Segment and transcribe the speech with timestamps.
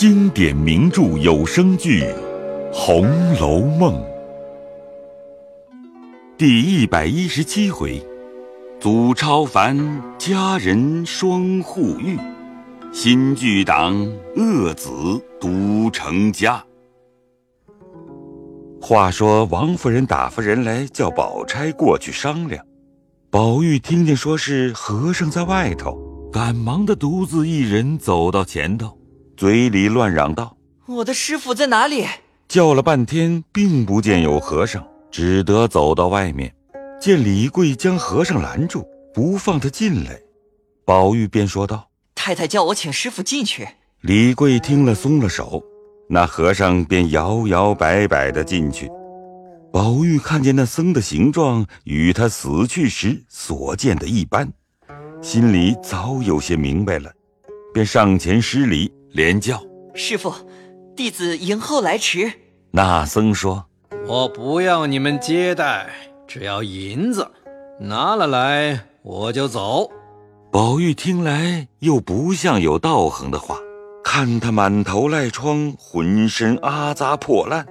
[0.00, 2.02] 经典名著有声剧
[2.72, 3.94] 《红楼梦》
[6.38, 8.02] 第一百一十七回：
[8.80, 9.76] 祖超凡
[10.16, 12.18] 佳人双护玉，
[12.90, 13.94] 新剧党
[14.36, 14.88] 恶子
[15.38, 16.64] 独成家。
[18.80, 22.64] 话说王夫人打发人来叫宝钗过去商量，
[23.28, 26.00] 宝玉听见说是和尚在外头。
[26.32, 28.96] 赶忙的独自一人走到前头，
[29.40, 30.54] 嘴里乱嚷道
[30.84, 32.04] ：“我的师傅在哪里？”
[32.46, 36.54] 叫了半天，并不见有和尚，只得走到外面，
[37.00, 40.20] 见李贵将和尚拦住，不放他进来。
[40.84, 43.66] 宝玉便说道：“太太叫我请师傅进去。”
[44.02, 45.64] 李贵听了，松了手，
[46.06, 48.90] 那和尚便摇摇摆摆的进去。
[49.72, 54.52] 宝玉看见那僧的形状与他死去时所见的一般。
[55.22, 57.10] 心里早有些明白了，
[57.72, 59.62] 便上前施礼，连叫
[59.94, 60.32] ：“师傅，
[60.96, 62.32] 弟子迎候来迟。”
[62.72, 63.66] 那僧说
[64.06, 65.90] ：“我不要你们接待，
[66.28, 67.28] 只要银子，
[67.80, 69.90] 拿了来我就走。”
[70.52, 73.56] 宝玉听来又不像有道行的话，
[74.02, 77.66] 看他满头赖疮，浑身阿扎破烂，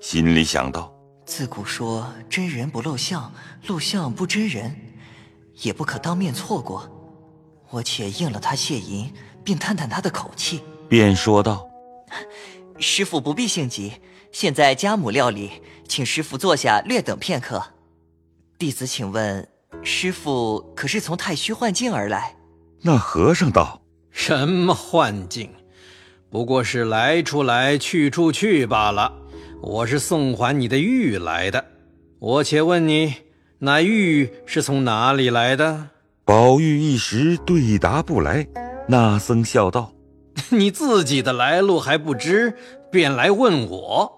[0.00, 0.92] 心里想到：
[1.26, 3.32] 自古说真人不露相，
[3.66, 4.74] 露相不真人，
[5.62, 6.88] 也不可当面错过。
[7.70, 11.68] 我且应了他谢银，并探探他的口气，便说道
[12.78, 13.92] ：“师傅不必性急，
[14.30, 15.50] 现在家母料理，
[15.88, 17.62] 请师傅坐下略等片刻。
[18.58, 19.48] 弟子请问，
[19.82, 22.36] 师傅可是从太虚幻境而来？”
[22.82, 25.50] 那和尚道：“什么幻境？
[26.30, 29.12] 不过是来处来，去处去罢了。
[29.62, 31.64] 我是送还你的玉来的。
[32.18, 33.14] 我且问你，
[33.60, 35.88] 那玉是从哪里来的？”
[36.26, 38.46] 宝玉一时对答不来，
[38.88, 39.92] 那僧笑道
[40.50, 42.56] ：“你自己的来路还不知，
[42.90, 44.12] 便来问我。”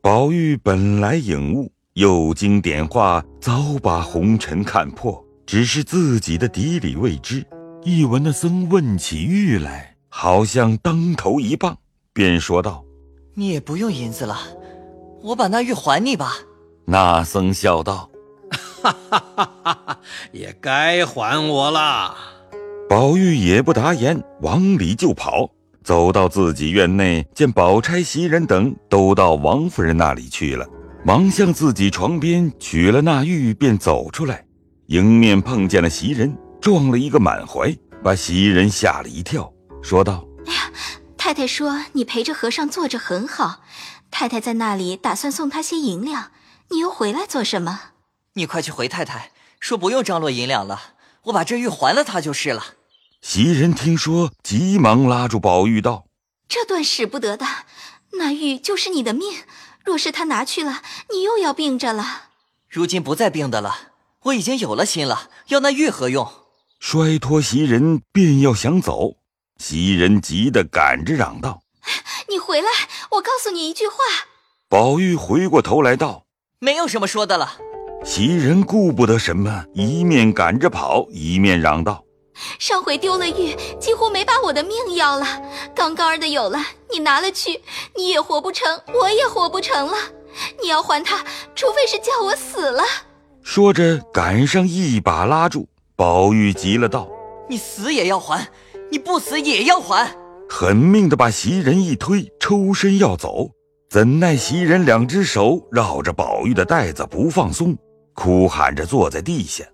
[0.00, 7.44] 宝玉本来颖悟，又经点化，早把红尘看破，只是自己的底里未知。
[7.84, 11.76] 一闻那僧问起玉来，好像当头一棒，
[12.12, 12.84] 便说道
[13.34, 14.36] ：“你也不用银子了，
[15.22, 16.34] 我把那玉还你吧。”
[16.86, 18.08] 那僧笑道。
[18.80, 20.00] 哈哈哈哈哈！
[20.32, 22.14] 也该还我了。
[22.88, 25.50] 宝玉也不答言，往里就跑。
[25.88, 30.68] 走到自己院内，见宝钗、袭人等都到王夫人那里去了，
[31.02, 34.44] 忙向自己床边取了那玉，便走出来，
[34.88, 39.50] 迎面碰见了袭人，撞了一个满怀，把袭人吓了一跳，
[39.80, 40.70] 说道：“哎呀，
[41.16, 43.62] 太太说你陪着和尚坐着很好，
[44.10, 46.32] 太太在那里打算送他些银两，
[46.68, 47.80] 你又回来做什么？”
[48.36, 50.78] 你快去回太太，说不用张罗银两了，
[51.22, 52.62] 我把这玉还了他就是了。
[53.20, 56.06] 袭人听说，急忙拉住宝玉道
[56.48, 57.44] ：“这段使不得的，
[58.12, 59.42] 那玉就是你的命，
[59.84, 62.28] 若是他拿去了，你又要病着了。
[62.68, 63.92] 如今不再病的了，
[64.24, 66.30] 我已经有了心了，要那玉何用？”
[66.78, 69.16] 摔脱袭人，便要想走，
[69.58, 71.62] 袭人急得赶着嚷道
[72.30, 72.68] ：“你回来，
[73.10, 73.96] 我告诉你一句话。”
[74.70, 76.24] 宝玉回过头来道
[76.60, 77.58] ：“没有什么说的了。”
[78.04, 82.04] 袭人顾不得什么，一面赶着跑，一面嚷道
[82.58, 85.26] ：“上回丢了玉，几乎没把我的命要了。
[85.74, 86.58] 刚刚儿的有了，
[86.90, 87.60] 你拿了去，
[87.96, 89.96] 你也活不成，我也活不成了。
[90.62, 92.82] 你要还他，除非是叫我死了。”
[93.42, 97.08] 说着，赶上一把拉住宝玉，急了道
[97.48, 98.46] ：“你死也要还，
[98.90, 100.08] 你不死也要还！”
[100.48, 103.50] 狠命的把袭人一推，抽身要走，
[103.90, 107.76] 怎奈袭人两只手绕着宝玉的带子不放松。
[108.14, 109.64] 哭喊着坐在地下，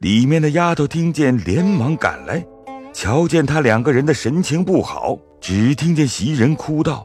[0.00, 2.46] 里面的丫头听见，连忙赶来，
[2.92, 7.04] 瞧见他两个人的神情不好，只听见袭人哭道：“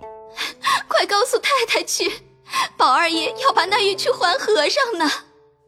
[0.88, 2.04] 快告诉太太去，
[2.78, 5.10] 宝二爷要把那玉去还和尚呢。”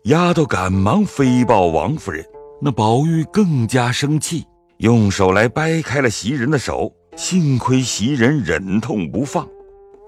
[0.06, 2.24] 丫头赶忙飞报王夫人，
[2.62, 4.46] 那宝玉更加生气，
[4.78, 9.48] 用手来掰开了袭人的手，幸亏袭人忍痛不放。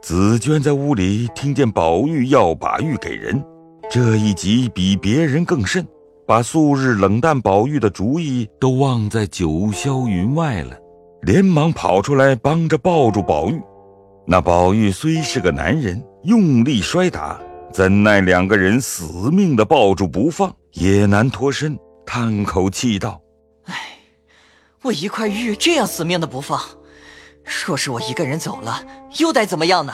[0.03, 3.43] 紫娟在屋里听见宝玉要把玉给人。
[3.89, 5.83] 这一急比别人更甚，
[6.27, 10.77] 把素日冷淡宝玉的主意都忘在九霄云外了，
[11.21, 13.57] 连忙跑出来帮着抱住宝玉。
[14.25, 17.39] 那宝玉虽是个男人，用力摔打，
[17.71, 23.21] 怎奈两个人死命的抱住不放，也难脱身，叹口气道
[23.63, 23.73] ：“哎，
[24.81, 26.59] 我一块玉这样死命的不放，
[27.65, 28.83] 若是我一个人走了，
[29.17, 29.93] 又得怎么样呢？”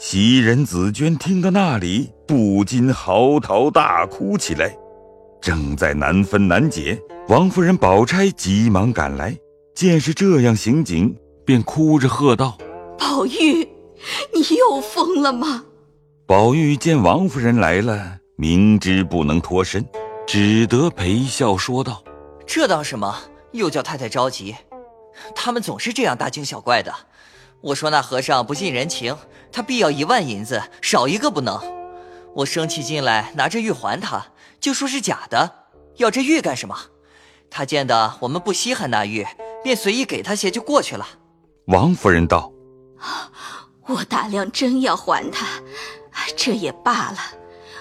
[0.00, 4.76] 袭人、紫娟听到那里，不禁嚎啕大哭起来，
[5.40, 7.00] 正在难分难解。
[7.28, 9.36] 王夫人、宝钗急忙赶来，
[9.74, 11.14] 见是这样刑景，
[11.44, 12.56] 便哭着喝道
[12.98, 13.68] ：“宝玉，
[14.32, 15.64] 你又疯了吗？
[16.26, 19.84] 宝玉见王夫人来了，明知不能脱身，
[20.26, 22.02] 只得陪笑说道
[22.46, 23.14] ：“这当什么？
[23.52, 24.54] 又叫太太着急。
[25.34, 26.92] 他们总是这样大惊小怪的。
[27.60, 29.16] 我说那和尚不近人情，
[29.50, 31.60] 他必要一万银子，少一个不能。
[32.34, 34.24] 我生气进来，拿着玉还他，
[34.60, 35.66] 就说是假的。
[35.96, 36.76] 要这玉干什么？
[37.50, 39.26] 他见得我们不稀罕那玉，
[39.64, 41.06] 便随意给他些就过去了。”
[41.66, 42.52] 王夫人道
[43.88, 45.46] ：“我大量真要还他，
[46.36, 47.18] 这也罢了。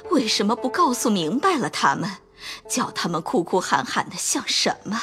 [0.09, 2.09] 为什么不告诉明白了他们，
[2.67, 4.99] 叫他们哭哭喊喊的像什么？”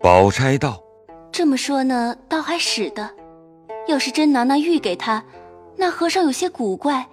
[0.00, 0.82] 宝钗道
[1.30, 3.08] ：“这么说呢，倒还使得。
[3.86, 5.22] 要是真拿那玉给他，
[5.76, 7.08] 那和尚有些古怪。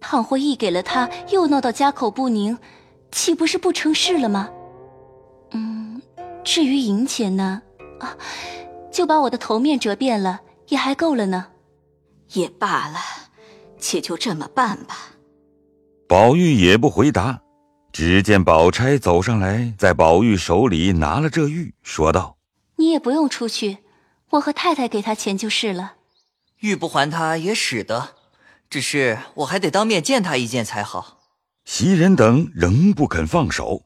[0.00, 2.56] 倘或一给了他，又闹到家口不宁，
[3.10, 4.50] 岂不是不成事了吗？
[5.52, 6.00] 嗯，
[6.44, 7.62] 至于银钱呢，
[8.00, 8.16] 啊，
[8.92, 11.48] 就把我的头面折遍了，也还够了呢。
[12.34, 12.98] 也罢了，
[13.78, 15.14] 且就这么办吧。”
[16.06, 17.40] 宝玉也不回答。
[17.90, 22.36] 只见宝钗走上来，在宝玉手里拿了这玉，说道
[22.76, 23.78] ：“你也不用出去，
[24.30, 25.94] 我和太太给他钱就是了。
[26.60, 28.10] 玉不还他也使得，
[28.70, 31.17] 只是我还得当面见他一见才好。”
[31.70, 33.82] 袭人等仍不肯放手，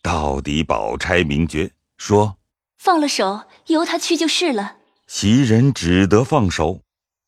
[0.00, 2.38] 到底宝钗明觉，说
[2.78, 4.76] ：“放了手，由他去就是了。”
[5.08, 6.82] 袭人只得放手。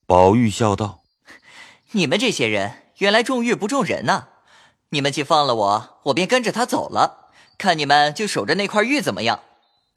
[0.07, 1.03] 宝玉笑道
[1.91, 4.29] ：“你们这些人，原来重玉不重人呐！”
[4.91, 7.33] 你们既放了我，我便跟着他走了。
[7.59, 9.41] 看你们就守着那块玉怎么样？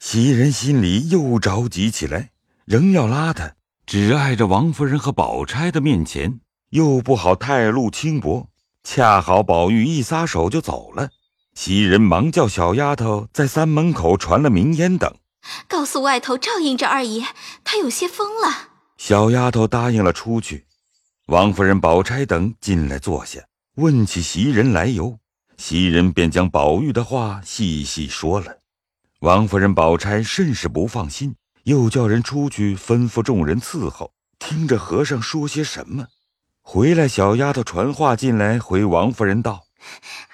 [0.00, 2.30] 袭人心里又着急起来，
[2.64, 3.54] 仍要拉他，
[3.86, 6.40] 只碍着王夫人和宝钗的面前，
[6.70, 8.49] 又不好太露轻薄。
[8.82, 11.10] 恰好宝玉一撒手就走了，
[11.54, 15.14] 袭人忙叫小丫头在三门口传了名烟等，
[15.68, 17.24] 告诉外头照应着二爷，
[17.62, 18.68] 他有些疯了。
[18.96, 20.66] 小丫头答应了出去，
[21.26, 23.40] 王夫人、宝钗等进来坐下。
[23.76, 25.18] 问起袭人来由，
[25.56, 28.58] 袭人便将宝玉的话细细说了。
[29.20, 31.34] 王夫人、宝钗甚是不放心，
[31.64, 36.06] 又叫人出去吩咐众人伺候，听着和尚说些什么。
[36.72, 39.64] 回来，小丫头传话进来，回王夫人道：“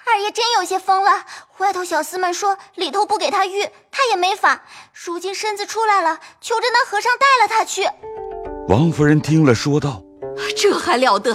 [0.05, 1.25] 二爷真有些疯了。
[1.57, 4.63] 外头小厮们说里头不给他玉，他也没法。
[4.93, 7.89] 如今身子出来了，求着那和尚带了他去。”
[8.69, 10.03] 王夫人听了，说道
[10.55, 11.33] ：“这还了得！”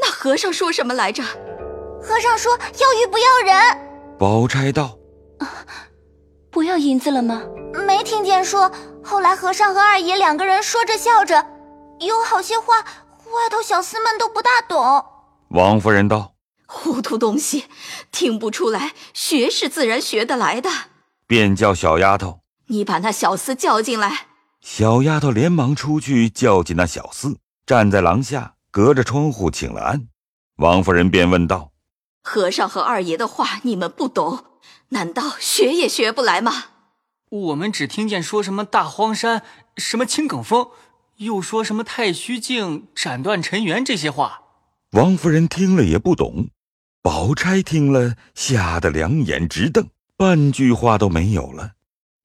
[0.00, 1.20] 那和尚说什么来着？
[2.00, 3.60] 和尚说要玉不要人。
[4.20, 4.96] 宝钗道
[5.42, 5.66] ：“啊
[6.48, 7.42] 不要银子了吗？”
[7.84, 8.70] 没听见说。
[9.02, 11.44] 后来和尚和二爷两个人说着笑着，
[11.98, 12.84] 有好些话，
[13.32, 15.04] 外头小厮们都不大懂。
[15.48, 16.34] 王夫人道
[16.66, 17.66] ：“糊涂东西，
[18.10, 20.70] 听不出来，学是自然学得来的。”
[21.26, 24.26] 便叫小丫头：“你把那小厮叫进来。”
[24.60, 27.36] 小丫头连忙出去叫进那小厮，
[27.66, 28.54] 站在廊下。
[28.70, 30.08] 隔着窗户请了安，
[30.56, 31.72] 王夫人便问道
[32.24, 34.46] ：“和尚和二爷的话你们不懂，
[34.88, 36.64] 难道学也学不来吗？”
[37.28, 39.42] 我们只听见说什么大荒山，
[39.76, 40.70] 什么青埂峰，
[41.16, 44.40] 又说什么太虚境斩断尘缘这些话。
[44.92, 46.48] 王夫人听了也不懂，
[47.02, 51.72] 宝钗听了吓得两眼直瞪，半句话都没有了。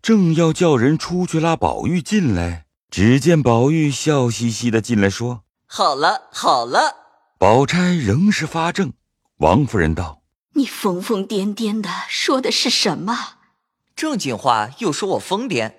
[0.02, 5.44] 正要叫人出去拉宝玉进来，只见宝玉笑嘻嘻的进来说。
[5.66, 6.96] 好了好了，
[7.38, 8.94] 宝钗仍是发怔。
[9.38, 10.22] 王夫人道
[10.56, 13.16] ：“你疯疯癫癫的说的是什么？
[13.96, 15.74] 正经话又说我疯癫。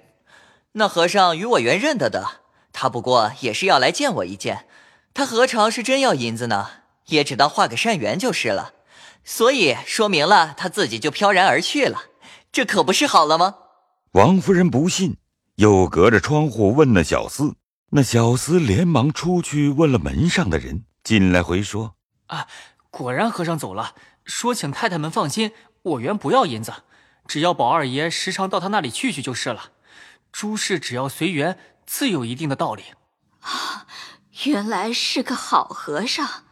[0.72, 2.40] 那和尚与我原认得的，
[2.72, 4.66] 他不过也是要来见我一见，
[5.14, 6.70] 他何尝是真要银子呢？
[7.06, 8.74] 也只当画个善缘就是了。
[9.24, 12.04] 所以说明了他自己就飘然而去了，
[12.52, 13.56] 这可不是好了吗？”
[14.12, 15.16] 王夫人不信，
[15.56, 17.54] 又隔着窗户问那小厮。
[17.90, 21.94] 那小厮连忙出去问了门上的人，进来回说
[22.28, 22.46] ：“啊，
[22.90, 23.94] 果然和尚走了，
[24.24, 26.72] 说请太太们放心，我原不要银子，
[27.26, 29.70] 只要宝二爷时常到他那里去去就是了。
[30.30, 31.58] 诸事只要随缘，
[31.90, 32.82] 自有一定的道理。”
[33.40, 33.86] 啊，
[34.44, 36.44] 原来是个好和尚。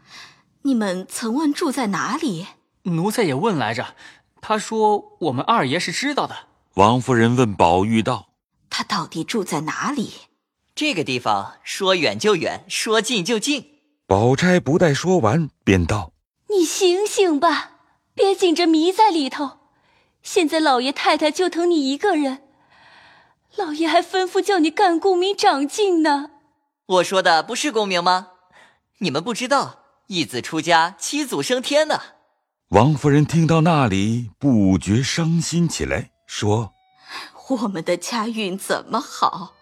[0.62, 2.46] 你们曾问住在哪里？
[2.84, 3.94] 奴才也问来着，
[4.40, 6.48] 他说我们二爷是知道的。
[6.74, 8.28] 王夫人问宝玉道
[8.70, 10.12] ：“他到底住在哪里？”
[10.74, 13.80] 这个地方说远就远，说近就近。
[14.06, 16.12] 宝钗不待说完，便道
[16.50, 17.72] ：“你醒醒吧，
[18.14, 19.58] 别紧着迷在里头。
[20.22, 22.45] 现在老爷太太就疼你一个人，
[23.56, 26.30] 老爷还吩咐叫你干功名长进呢。
[26.86, 28.28] 我说的不是功名吗？
[28.98, 32.00] 你们不知道，一子出家，七祖升天呢。”
[32.70, 36.74] 王夫人听到那里，不觉伤心起来，说
[37.48, 39.54] ：“我们的家运怎么好？”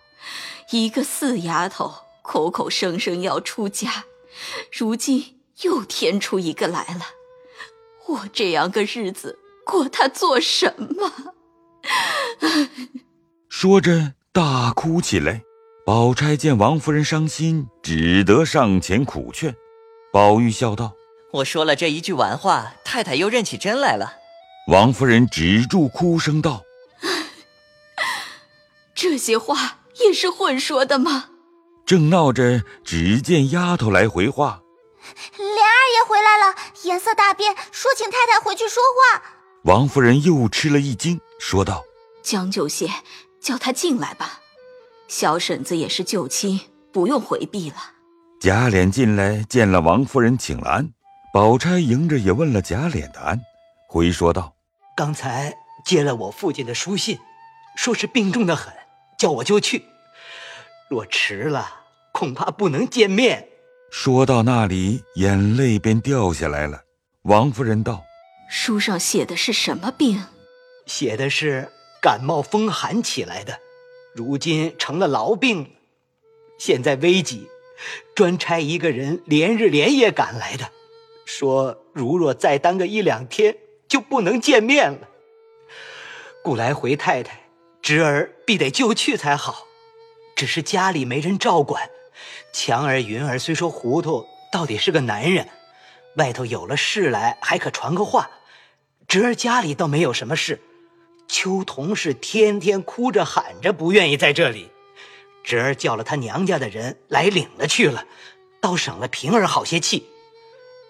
[0.70, 4.04] 一个四丫头口口声声要出家，
[4.72, 7.02] 如今又添出一个来了。
[8.06, 11.34] 我这样个日子过，她做什么？
[13.64, 15.40] 说着大哭起来。
[15.86, 19.56] 宝钗见王夫人伤心，只得上前苦劝。
[20.12, 20.92] 宝玉笑道
[21.32, 24.16] ：“我说了这一句玩话，太太又认起真来了。”
[24.68, 26.62] 王夫人止住哭声道
[28.94, 31.30] ：“这些话也是混说的吗？”
[31.86, 34.60] 正闹着，只见丫头来回话
[35.38, 39.22] ：“莲二爷回来了，颜色大变，说请太太回去说话。”
[39.64, 41.82] 王夫人又吃了一惊，说道
[42.22, 42.90] ：“将就些，
[43.44, 44.40] 叫他进来吧。”
[45.06, 46.60] 小婶子也是旧亲，
[46.90, 47.76] 不用回避了。
[48.40, 50.90] 贾琏进来见了王夫人，请了安。
[51.32, 53.40] 宝钗迎着也问了贾琏的安，
[53.88, 54.54] 回说道
[54.96, 57.18] ：“刚才接了我父亲的书信，
[57.76, 58.72] 说是病重的很，
[59.18, 59.84] 叫我就去。
[60.88, 61.82] 若迟了，
[62.12, 63.48] 恐怕不能见面。”
[63.90, 66.82] 说到那里，眼泪便掉下来了。
[67.22, 68.02] 王夫人道
[68.48, 70.22] ：“书上写的是什么病？
[70.86, 71.70] 写的是
[72.04, 73.58] 感冒风寒起来的。”
[74.14, 75.74] 如今成了痨病，
[76.58, 77.48] 现在危急，
[78.14, 80.70] 专差一个人连日连夜赶来的，
[81.24, 83.56] 说如若再耽搁一两天，
[83.88, 85.08] 就不能见面了。
[86.44, 87.48] 故来回太太，
[87.82, 89.66] 侄儿必得就去才好，
[90.36, 91.90] 只是家里没人照管。
[92.52, 95.48] 强儿、云儿虽说糊涂，到底是个男人，
[96.18, 98.30] 外头有了事来还可传个话。
[99.08, 100.60] 侄儿家里倒没有什么事。
[101.28, 104.70] 秋桐是天天哭着喊着不愿意在这里，
[105.42, 108.06] 侄儿叫了他娘家的人来领了去了，
[108.60, 110.06] 倒省了平儿好些气。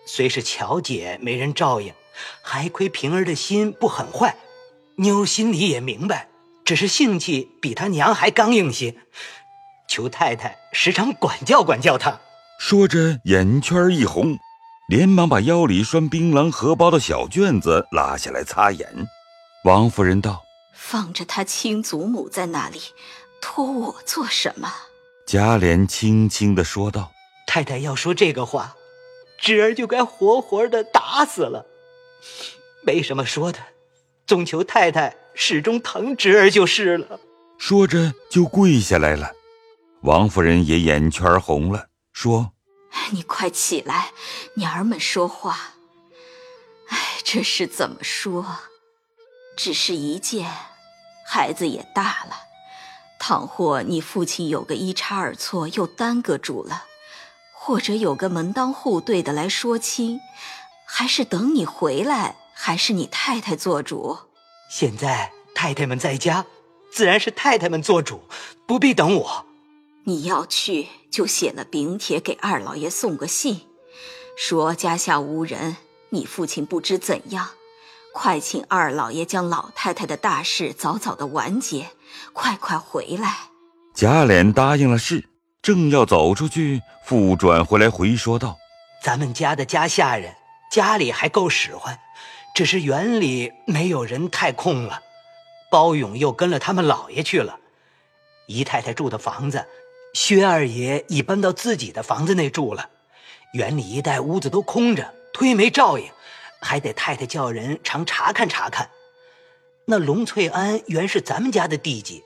[0.07, 1.95] 虽是巧姐没人照应，
[2.43, 4.37] 还亏平儿的心不很坏，
[4.97, 6.29] 妞心里也明白，
[6.64, 8.95] 只是性气比他娘还刚硬些，
[9.88, 12.21] 求太太时常管教管教他。
[12.61, 14.38] 说着眼圈一红，
[14.88, 18.87] 连忙把腰里拴槟榔荷包的小卷子拉下来擦眼。
[19.64, 20.44] 王夫人道
[20.76, 22.78] ：“放着他亲祖母在那里，
[23.40, 24.71] 托我做什么？”
[25.26, 27.11] 贾琏轻轻的说道
[27.49, 28.76] ：“太太要说这个话，
[29.40, 31.64] 侄儿就该活活的打死了。
[32.83, 33.59] 没什么说的，
[34.26, 37.18] 总求太太始终疼侄儿就是了。”
[37.56, 39.33] 说着就跪下来了。
[40.02, 42.52] 王夫人也眼圈红了，说
[43.12, 44.12] ：“你快起来，
[44.56, 45.76] 娘儿们说话。
[46.88, 48.44] 哎，这是怎么说？”
[49.56, 50.50] 只是一件，
[51.25, 52.37] 孩子也大了。
[53.18, 56.84] 倘或你父亲有个一差二错，又耽搁住了，
[57.52, 60.20] 或者有个门当户对的来说亲，
[60.84, 64.18] 还是等你回来，还是你太太做主？
[64.68, 66.44] 现在太太们在家，
[66.92, 68.25] 自然是太太们做主，
[68.66, 69.46] 不必等我。
[70.04, 73.62] 你要去，就写了禀帖给二老爷送个信，
[74.37, 75.78] 说家下无人，
[76.11, 77.50] 你父亲不知怎样。
[78.14, 81.88] 快请二老爷将老太太的大事早早的完结，
[82.33, 83.35] 快快回来。
[83.92, 85.28] 贾琏答应了事，
[85.61, 88.56] 正要走出去，复转回来回说道
[89.02, 90.33] ：“咱们家的家下人
[90.71, 91.99] 家里还够使唤，
[92.54, 95.02] 只是园里没有人太空了。
[95.68, 97.59] 包勇又跟了他们老爷去了，
[98.47, 99.66] 姨太太住的房子，
[100.14, 102.90] 薛二爷已搬到自己的房子内住了。
[103.54, 106.09] 园里一带屋子都空着，推没照应。”
[106.64, 108.90] 还得太太叫人常查看查看。
[109.85, 112.25] 那龙翠庵原是咱们家的地基，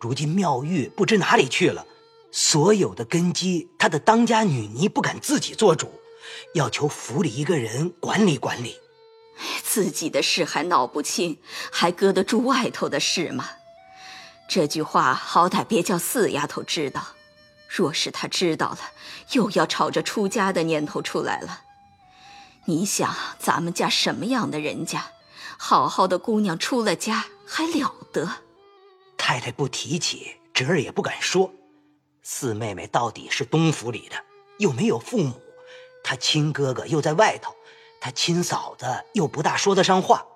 [0.00, 1.86] 如今妙玉不知哪里去了，
[2.32, 6.00] 所有的根基，他的当家女尼不敢自己做主，
[6.54, 8.80] 要求府里一个人管理管理。
[9.62, 11.38] 自己的事还闹不清，
[11.70, 13.48] 还搁得住外头的事吗？
[14.48, 17.00] 这句话好歹别叫四丫头知道，
[17.68, 18.78] 若是她知道了，
[19.32, 21.60] 又要吵着出家的念头出来了。
[22.68, 25.12] 你想咱们家什么样的人家？
[25.56, 28.28] 好好的姑娘出了家还了得？
[29.16, 31.50] 太太不提起，侄儿也不敢说。
[32.22, 34.16] 四妹妹到底是东府里的，
[34.58, 35.40] 又没有父母，
[36.04, 37.54] 她亲哥哥又在外头，
[38.02, 38.84] 她亲嫂子
[39.14, 40.26] 又不大说得上话。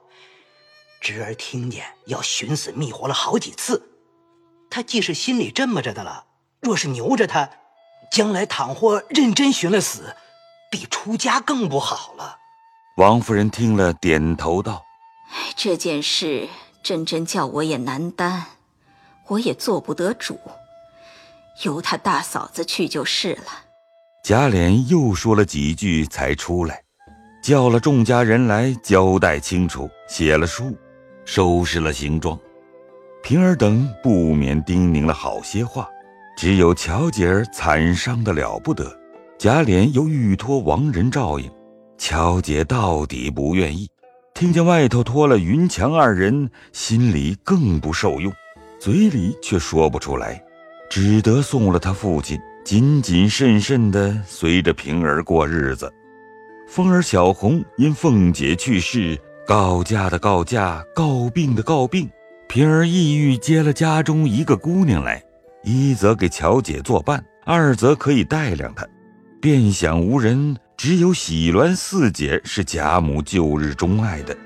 [1.02, 3.90] 侄儿听见要寻死觅活了好几次，
[4.70, 6.24] 他既是心里这么着的了，
[6.60, 7.50] 若是牛着他，
[8.10, 10.16] 将来倘或认真寻了死。
[10.72, 12.38] 比出家更不好了。
[12.96, 14.82] 王夫人听了，点头道
[15.54, 16.48] ：“这件事
[16.82, 18.46] 真真叫我也难担，
[19.28, 20.40] 我也做不得主，
[21.62, 23.44] 由他大嫂子去就是了。”
[24.24, 26.82] 贾琏又说了几句，才出来，
[27.42, 30.74] 叫了众家人来交代清楚，写了书，
[31.26, 32.38] 收拾了行装。
[33.22, 35.86] 平儿等不免叮咛了好些话，
[36.36, 38.96] 只有巧姐儿惨伤的了不得，
[39.42, 41.50] 贾琏又欲托亡人照应，
[41.98, 43.88] 乔姐到底不愿意。
[44.34, 48.32] 听见外头托了云强二人，心里更不受用，
[48.78, 50.40] 嘴里却说不出来，
[50.88, 55.92] 只得送了他父亲，谨谨慎慎地随着平儿过日子。
[56.68, 62.08] 凤儿、小红因凤姐去世，告假的告假，告病的告病。
[62.48, 65.20] 平儿意欲接了家中一个姑娘来，
[65.64, 68.86] 一则给乔姐作伴，二则可以带量她。
[69.42, 70.56] 便想无人。
[70.76, 74.36] 只有喜鸾四姐是贾母旧日钟爱的，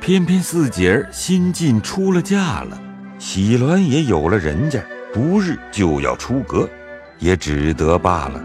[0.00, 2.80] 偏偏四姐儿新近出了嫁了，
[3.18, 4.82] 喜鸾也有了人家，
[5.12, 6.66] 不日就要出阁，
[7.18, 8.42] 也只得罢了。